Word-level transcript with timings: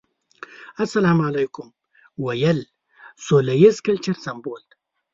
السلام 0.79 1.21
عليکم 1.27 1.67
ويل 2.25 2.59
سوله 3.27 3.53
ييز 3.63 3.75
کلچر 3.85 4.15
سمبول 4.25 4.61
دی. 4.69 4.75